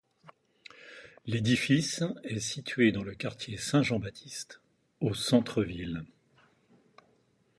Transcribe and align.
L'édifice 1.27 2.01
est 2.23 2.39
situé 2.39 2.91
dans 2.91 3.03
le 3.03 3.13
quartier 3.13 3.57
Saint-Jean-Baptiste, 3.57 4.59
au 4.99 5.13
centre-ville. 5.13 6.05